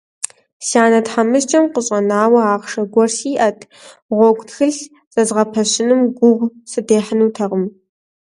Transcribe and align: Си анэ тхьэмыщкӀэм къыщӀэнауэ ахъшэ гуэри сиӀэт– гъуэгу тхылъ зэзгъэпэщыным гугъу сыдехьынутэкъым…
Си 0.65 0.75
анэ 0.83 0.99
тхьэмыщкӀэм 1.05 1.65
къыщӀэнауэ 1.73 2.41
ахъшэ 2.53 2.83
гуэри 2.91 3.13
сиӀэт– 3.15 3.59
гъуэгу 4.17 4.45
тхылъ 4.49 4.79
зэзгъэпэщыным 5.13 6.01
гугъу 6.17 6.53
сыдехьынутэкъым… 6.69 7.63